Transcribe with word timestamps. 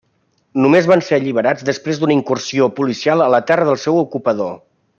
Només 0.61 0.87
van 0.91 1.03
ser 1.09 1.13
alliberats 1.17 1.67
després 1.67 2.01
d'una 2.03 2.15
incursió 2.17 2.71
policial 2.81 3.25
a 3.27 3.29
la 3.35 3.41
terra 3.53 3.69
del 3.69 3.79
seu 3.87 4.01
ocupador. 4.07 4.53